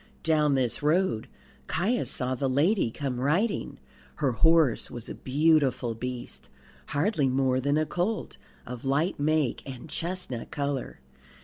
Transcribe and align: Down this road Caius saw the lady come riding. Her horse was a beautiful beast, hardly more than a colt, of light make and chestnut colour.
Down 0.23 0.55
this 0.55 0.81
road 0.81 1.27
Caius 1.67 2.09
saw 2.09 2.33
the 2.33 2.49
lady 2.49 2.89
come 2.89 3.19
riding. 3.19 3.77
Her 4.15 4.31
horse 4.31 4.89
was 4.89 5.09
a 5.09 5.13
beautiful 5.13 5.93
beast, 5.93 6.49
hardly 6.87 7.27
more 7.29 7.61
than 7.61 7.77
a 7.77 7.85
colt, 7.85 8.37
of 8.65 8.83
light 8.83 9.19
make 9.19 9.61
and 9.63 9.87
chestnut 9.87 10.49
colour. 10.49 11.01